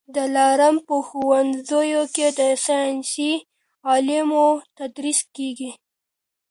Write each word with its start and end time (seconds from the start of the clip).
د 0.07 0.15
دلارام 0.19 0.75
په 0.87 0.95
ښوونځیو 1.07 2.01
کي 2.15 2.27
د 2.39 2.41
ساینسي 2.65 3.33
علومو 3.91 4.47
تدریس 4.77 5.19
کېږي 5.35 5.71